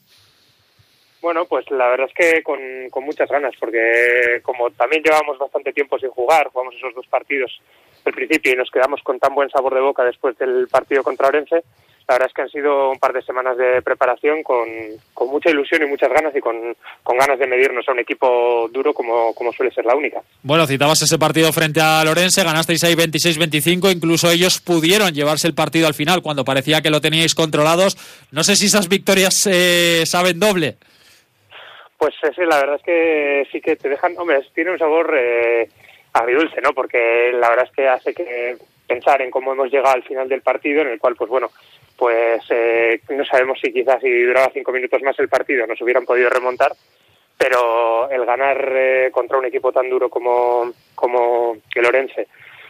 Bueno, 1.22 1.46
pues 1.46 1.70
la 1.72 1.88
verdad 1.88 2.08
es 2.10 2.14
que 2.14 2.44
con, 2.44 2.60
con, 2.90 3.06
muchas 3.06 3.30
ganas, 3.30 3.54
porque 3.60 4.42
como 4.42 4.72
también 4.72 5.04
llevamos 5.04 5.38
bastante 5.38 5.72
tiempo 5.74 5.98
sin 5.98 6.10
jugar, 6.10 6.50
jugamos 6.52 6.76
esos 6.76 6.94
dos 6.96 7.08
partidos 7.08 7.62
al 8.04 8.14
principio 8.14 8.52
y 8.52 8.58
nos 8.58 8.70
quedamos 8.70 9.02
con 9.04 9.20
tan 9.20 9.34
buen 9.34 9.50
sabor 9.50 9.74
de 9.74 9.80
boca 9.80 10.04
después 10.04 10.38
del 10.38 10.68
partido 10.68 11.04
contra 11.04 11.28
Orense, 11.28 11.64
la 12.08 12.16
verdad 12.16 12.28
es 12.28 12.34
que 12.34 12.42
han 12.42 12.50
sido 12.50 12.90
un 12.90 13.00
par 13.00 13.14
de 13.14 13.22
semanas 13.22 13.58
de 13.58 13.82
preparación 13.82 14.44
con, 14.44 14.68
con 15.14 15.30
mucha 15.30 15.50
ilusión 15.50 15.84
y 15.84 15.86
muchas 15.86 16.10
ganas 16.12 16.36
y 16.36 16.42
con, 16.42 16.76
con, 17.02 17.18
ganas 17.18 17.40
de 17.40 17.48
medirnos 17.48 17.88
a 17.88 17.94
un 17.94 18.00
equipo 18.00 18.68
duro 18.72 18.94
como, 18.94 19.34
como 19.34 19.54
suele 19.54 19.72
ser 19.72 19.86
la 19.86 19.96
única. 19.96 20.22
Bueno, 20.42 20.68
citabas 20.68 21.02
ese 21.02 21.18
partido 21.18 21.54
frente 21.54 21.80
a 21.80 22.04
Lorense, 22.04 22.44
ganasteis 22.44 22.84
ahí 22.84 22.96
26-25, 22.96 23.96
incluso 23.96 24.30
ellos 24.30 24.60
pudieron 24.60 25.14
llevarse 25.14 25.48
el 25.48 25.56
partido 25.56 25.88
al 25.88 25.94
final 25.94 26.22
cuando 26.22 26.44
parecía 26.44 26.82
que 26.82 26.90
lo 26.90 27.00
teníais 27.00 27.36
controlados. 27.36 27.98
No 28.32 28.44
sé 28.44 28.56
si 28.56 28.66
esas 28.66 28.90
victorias 28.90 29.48
eh, 29.48 30.06
saben 30.06 30.40
doble. 30.40 30.76
Pues 31.98 32.14
sí, 32.36 32.42
la 32.46 32.58
verdad 32.58 32.76
es 32.76 32.84
que 32.84 33.48
sí 33.50 33.62
que 33.62 33.78
te 33.78 33.88
dejan, 33.88 34.14
hombre, 34.18 34.42
tiene 34.54 34.72
un 34.72 34.78
sabor 34.78 35.16
eh, 35.18 35.70
agridulce, 36.12 36.60
¿no? 36.62 36.74
Porque 36.74 37.32
la 37.34 37.50
verdad 37.50 37.66
es 37.70 37.76
que 37.76 37.88
hace 37.88 38.14
que 38.14 38.58
pensar 38.86 39.22
en 39.22 39.32
cómo 39.32 39.54
hemos 39.54 39.72
llegado 39.72 39.96
al 39.96 40.04
final 40.04 40.28
del 40.28 40.42
partido, 40.42 40.82
en 40.82 40.90
el 40.90 41.00
cual, 41.00 41.16
pues 41.16 41.30
bueno, 41.30 41.50
eh, 41.50 41.52
no 41.52 41.83
sabemos 43.44 43.60
si 43.62 43.74
quizás 43.74 44.02
si 44.02 44.24
duraba 44.24 44.50
cinco 44.54 44.72
minutos 44.72 45.02
más 45.02 45.20
el 45.20 45.28
partido 45.28 45.68
nos 45.68 45.82
hubieran 45.82 46.06
podido 46.06 46.30
remontar, 46.30 46.72
pero 47.38 48.10
el 48.10 48.26
ganar 48.26 48.72
eh, 48.74 49.10
contra 49.12 49.38
un 49.38 49.46
equipo 49.46 49.72
tan 49.74 49.90
duro 49.90 50.10
como, 50.10 50.72
como 50.96 51.58
el 51.76 51.86
Orense 51.86 52.28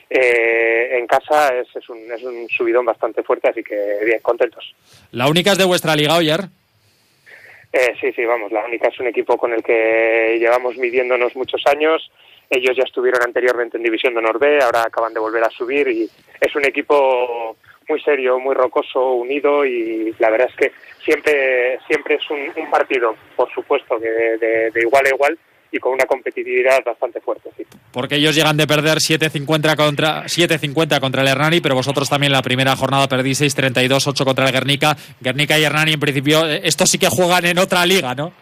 eh, 0.09 0.97
en 0.97 1.05
casa 1.05 1.49
es, 1.55 1.67
es, 1.75 1.87
un, 1.89 1.99
es 2.11 2.23
un 2.23 2.47
subidón 2.49 2.85
bastante 2.85 3.21
fuerte, 3.21 3.49
así 3.49 3.63
que 3.63 3.99
bien, 4.03 4.19
contentos. 4.21 4.73
¿La 5.11 5.27
única 5.27 5.51
es 5.51 5.59
de 5.59 5.65
vuestra 5.65 5.95
liga, 5.95 6.17
Oyer? 6.17 6.41
Eh, 7.71 7.93
sí, 8.01 8.11
sí, 8.13 8.25
vamos, 8.25 8.51
la 8.51 8.65
única 8.65 8.87
es 8.87 8.99
un 8.99 9.07
equipo 9.07 9.37
con 9.37 9.53
el 9.53 9.63
que 9.63 10.37
llevamos 10.39 10.75
midiéndonos 10.77 11.35
muchos 11.35 11.61
años. 11.67 12.11
Ellos 12.49 12.75
ya 12.75 12.83
estuvieron 12.83 13.21
anteriormente 13.23 13.77
en 13.77 13.83
División 13.83 14.13
de 14.13 14.19
Honor 14.19 14.39
B, 14.39 14.59
ahora 14.61 14.83
acaban 14.87 15.13
de 15.13 15.19
volver 15.19 15.43
a 15.43 15.49
subir 15.49 15.87
y 15.87 16.09
es 16.41 16.55
un 16.55 16.65
equipo 16.65 17.57
muy 17.87 18.01
serio, 18.01 18.39
muy 18.39 18.55
rocoso, 18.55 19.13
unido 19.13 19.65
y 19.65 20.13
la 20.19 20.29
verdad 20.29 20.49
es 20.49 20.55
que 20.55 20.71
siempre 21.03 21.79
siempre 21.87 22.15
es 22.15 22.29
un, 22.29 22.51
un 22.55 22.71
partido, 22.71 23.15
por 23.35 23.51
supuesto, 23.53 23.99
que 23.99 24.09
de, 24.09 24.37
de, 24.37 24.71
de, 24.71 24.81
igual 24.81 25.05
a 25.05 25.09
igual 25.09 25.39
y 25.71 25.79
con 25.79 25.93
una 25.93 26.05
competitividad 26.05 26.83
bastante 26.83 27.19
fuerte. 27.19 27.49
Sí. 27.57 27.65
Porque 27.91 28.15
ellos 28.15 28.35
llegan 28.35 28.57
de 28.57 28.67
perder 28.67 28.99
7-50 28.99 29.75
contra, 29.75 30.23
7-50 30.25 30.99
contra 30.99 31.23
el 31.23 31.27
Hernani, 31.27 31.61
pero 31.61 31.75
vosotros 31.75 32.07
también 32.09 32.31
la 32.31 32.43
primera 32.43 32.75
jornada 32.75 33.07
perdís 33.07 33.41
6-32-8 33.41 34.23
contra 34.23 34.45
el 34.45 34.51
Guernica. 34.51 34.95
Guernica 35.19 35.57
y 35.57 35.63
Hernani, 35.63 35.93
en 35.93 35.99
principio, 35.99 36.45
estos 36.45 36.91
sí 36.91 36.99
que 36.99 37.09
juegan 37.09 37.45
en 37.45 37.57
otra 37.57 37.85
liga, 37.87 38.13
¿no? 38.13 38.33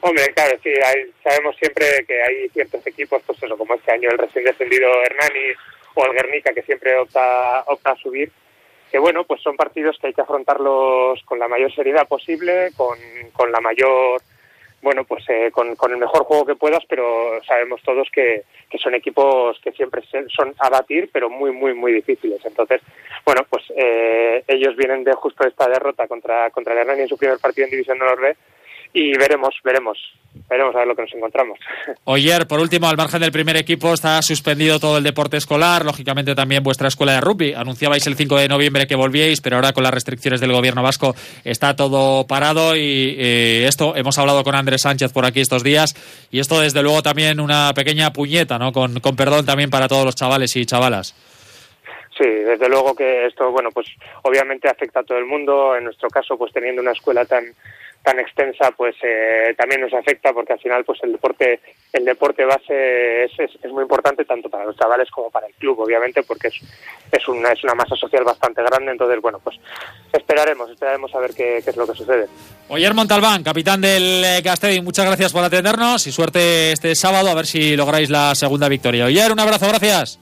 Hombre, 0.00 0.26
claro, 0.34 0.56
sí, 0.62 0.68
hay, 0.68 1.10
sabemos 1.22 1.56
siempre 1.56 1.86
que 2.06 2.22
hay 2.22 2.48
ciertos 2.50 2.86
equipos, 2.86 3.22
pues 3.26 3.42
eso, 3.42 3.56
como 3.56 3.74
este 3.74 3.90
año 3.90 4.10
el 4.10 4.18
recién 4.18 4.44
descendido 4.44 4.86
Hernani 5.02 5.54
o 5.94 6.06
el 6.06 6.12
Guernica, 6.12 6.52
que 6.52 6.62
siempre 6.62 6.94
opta, 6.96 7.64
opta 7.66 7.92
a 7.92 7.96
subir, 7.96 8.30
que 8.94 9.00
bueno, 9.00 9.24
pues 9.24 9.42
son 9.42 9.56
partidos 9.56 9.98
que 9.98 10.06
hay 10.06 10.14
que 10.14 10.20
afrontarlos 10.20 11.20
con 11.24 11.40
la 11.40 11.48
mayor 11.48 11.74
seriedad 11.74 12.06
posible, 12.06 12.70
con, 12.76 12.96
con 13.32 13.50
la 13.50 13.60
mayor, 13.60 14.22
bueno, 14.82 15.02
pues 15.02 15.28
eh, 15.30 15.50
con, 15.50 15.74
con, 15.74 15.90
el 15.90 15.98
mejor 15.98 16.22
juego 16.22 16.46
que 16.46 16.54
puedas, 16.54 16.84
pero 16.88 17.42
sabemos 17.42 17.82
todos 17.82 18.08
que, 18.12 18.44
que 18.70 18.78
son 18.78 18.94
equipos 18.94 19.58
que 19.64 19.72
siempre 19.72 20.00
son 20.28 20.54
a 20.60 20.68
batir, 20.70 21.10
pero 21.12 21.28
muy, 21.28 21.50
muy, 21.50 21.74
muy 21.74 21.92
difíciles. 21.92 22.38
Entonces, 22.44 22.82
bueno, 23.26 23.40
pues 23.50 23.64
eh, 23.76 24.44
ellos 24.46 24.76
vienen 24.76 25.02
de 25.02 25.12
justo 25.14 25.44
esta 25.44 25.68
derrota 25.68 26.06
contra, 26.06 26.50
contra 26.50 26.74
el 26.74 26.78
Hernani 26.78 27.00
en 27.00 27.08
su 27.08 27.18
primer 27.18 27.40
partido 27.40 27.64
en 27.64 27.72
División 27.72 27.98
de 27.98 28.04
Honor 28.04 28.36
y 28.96 29.10
veremos, 29.18 29.52
veremos, 29.64 29.98
veremos 30.48 30.72
a 30.76 30.78
ver 30.78 30.86
lo 30.86 30.94
que 30.94 31.02
nos 31.02 31.12
encontramos. 31.14 31.58
Oyer, 32.04 32.46
por 32.46 32.60
último, 32.60 32.88
al 32.88 32.96
margen 32.96 33.20
del 33.20 33.32
primer 33.32 33.56
equipo, 33.56 33.92
está 33.92 34.22
suspendido 34.22 34.78
todo 34.78 34.98
el 34.98 35.04
deporte 35.04 35.36
escolar, 35.36 35.84
lógicamente 35.84 36.36
también 36.36 36.62
vuestra 36.62 36.86
escuela 36.86 37.14
de 37.14 37.20
rugby. 37.20 37.54
Anunciabais 37.54 38.06
el 38.06 38.14
5 38.14 38.36
de 38.38 38.48
noviembre 38.48 38.86
que 38.86 38.94
volvíais, 38.94 39.40
pero 39.40 39.56
ahora 39.56 39.72
con 39.72 39.82
las 39.82 39.92
restricciones 39.92 40.40
del 40.40 40.52
gobierno 40.52 40.84
vasco 40.84 41.16
está 41.42 41.74
todo 41.74 42.24
parado 42.28 42.76
y 42.76 43.16
eh, 43.18 43.66
esto, 43.66 43.96
hemos 43.96 44.16
hablado 44.16 44.44
con 44.44 44.54
Andrés 44.54 44.82
Sánchez 44.82 45.12
por 45.12 45.26
aquí 45.26 45.40
estos 45.40 45.64
días 45.64 45.94
y 46.30 46.38
esto 46.38 46.60
desde 46.60 46.82
luego 46.82 47.02
también 47.02 47.40
una 47.40 47.74
pequeña 47.74 48.12
puñeta, 48.12 48.60
¿no? 48.60 48.70
Con, 48.70 49.00
con 49.00 49.16
perdón 49.16 49.44
también 49.44 49.70
para 49.70 49.88
todos 49.88 50.04
los 50.04 50.14
chavales 50.14 50.54
y 50.54 50.64
chavalas. 50.64 51.16
Sí, 52.16 52.28
desde 52.28 52.68
luego 52.68 52.94
que 52.94 53.26
esto, 53.26 53.50
bueno, 53.50 53.70
pues 53.72 53.88
obviamente 54.22 54.68
afecta 54.68 55.00
a 55.00 55.02
todo 55.02 55.18
el 55.18 55.26
mundo. 55.26 55.74
En 55.76 55.82
nuestro 55.82 56.08
caso, 56.08 56.38
pues 56.38 56.52
teniendo 56.52 56.80
una 56.80 56.92
escuela 56.92 57.24
tan 57.24 57.44
tan 58.04 58.20
extensa 58.20 58.70
pues 58.76 58.94
eh, 59.02 59.54
también 59.56 59.80
nos 59.80 59.92
afecta 59.94 60.32
porque 60.32 60.52
al 60.52 60.60
final 60.60 60.84
pues 60.84 61.02
el 61.02 61.12
deporte 61.12 61.58
el 61.92 62.04
deporte 62.04 62.44
base 62.44 63.24
es, 63.24 63.32
es, 63.38 63.72
muy 63.72 63.82
importante 63.82 64.24
tanto 64.26 64.50
para 64.50 64.66
los 64.66 64.76
chavales 64.76 65.10
como 65.10 65.30
para 65.30 65.46
el 65.46 65.54
club 65.54 65.80
obviamente 65.80 66.22
porque 66.22 66.48
es, 66.48 66.54
es 67.10 67.28
una 67.28 67.50
es 67.52 67.64
una 67.64 67.74
masa 67.74 67.96
social 67.96 68.22
bastante 68.22 68.62
grande. 68.62 68.92
Entonces 68.92 69.20
bueno 69.20 69.40
pues 69.42 69.56
esperaremos 70.12 70.70
esperaremos 70.70 71.14
a 71.14 71.18
ver 71.18 71.30
qué, 71.34 71.60
qué 71.64 71.70
es 71.70 71.76
lo 71.76 71.86
que 71.86 71.94
sucede. 71.94 72.26
Oyer 72.68 72.92
Montalbán 72.92 73.42
capitán 73.42 73.80
del 73.80 74.42
Castelli 74.44 74.82
muchas 74.82 75.06
gracias 75.06 75.32
por 75.32 75.42
atendernos 75.42 76.06
y 76.06 76.12
suerte 76.12 76.72
este 76.72 76.94
sábado 76.94 77.30
a 77.30 77.34
ver 77.34 77.46
si 77.46 77.74
lográis 77.74 78.10
la 78.10 78.34
segunda 78.34 78.68
victoria. 78.68 79.06
Oyer 79.06 79.32
un 79.32 79.40
abrazo 79.40 79.66
gracias 79.66 80.20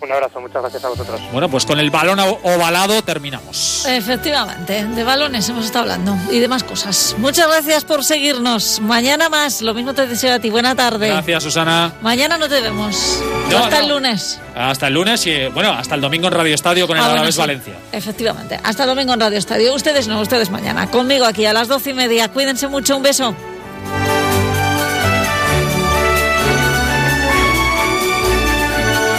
un 0.00 0.12
abrazo, 0.12 0.40
muchas 0.40 0.60
gracias 0.62 0.84
a 0.84 0.88
vosotros. 0.88 1.20
Bueno, 1.32 1.48
pues 1.48 1.64
con 1.64 1.80
el 1.80 1.90
balón 1.90 2.20
ovalado 2.20 3.02
terminamos. 3.02 3.84
Efectivamente, 3.86 4.84
de 4.84 5.04
balones 5.04 5.48
hemos 5.48 5.64
estado 5.64 5.84
hablando 5.84 6.16
y 6.30 6.38
de 6.38 6.48
más 6.48 6.64
cosas. 6.64 7.14
Muchas 7.18 7.48
gracias 7.48 7.84
por 7.84 8.04
seguirnos. 8.04 8.80
Mañana 8.80 9.28
más, 9.28 9.62
lo 9.62 9.74
mismo 9.74 9.94
te 9.94 10.06
deseo 10.06 10.34
a 10.34 10.38
ti. 10.38 10.50
Buena 10.50 10.74
tarde. 10.74 11.08
Gracias, 11.08 11.42
Susana. 11.42 11.94
Mañana 12.02 12.36
no 12.36 12.48
te 12.48 12.60
vemos. 12.60 13.22
No, 13.50 13.58
hasta 13.58 13.78
no. 13.78 13.82
el 13.82 13.88
lunes. 13.88 14.40
Hasta 14.54 14.88
el 14.88 14.94
lunes 14.94 15.26
y, 15.26 15.46
bueno, 15.48 15.70
hasta 15.72 15.94
el 15.94 16.00
domingo 16.00 16.28
en 16.28 16.34
Radio 16.34 16.54
Estadio 16.54 16.86
con 16.86 16.96
el 16.96 17.02
ah, 17.02 17.06
Alavés 17.12 17.36
bueno, 17.36 17.54
sí. 17.54 17.70
Valencia. 17.70 17.74
Efectivamente, 17.92 18.60
hasta 18.62 18.82
el 18.84 18.90
domingo 18.90 19.14
en 19.14 19.20
Radio 19.20 19.38
Estadio. 19.38 19.74
Ustedes 19.74 20.08
no, 20.08 20.20
ustedes 20.20 20.50
mañana. 20.50 20.90
Conmigo 20.90 21.24
aquí 21.24 21.46
a 21.46 21.52
las 21.52 21.68
doce 21.68 21.90
y 21.90 21.94
media. 21.94 22.28
Cuídense 22.28 22.68
mucho, 22.68 22.96
un 22.96 23.02
beso. 23.02 23.34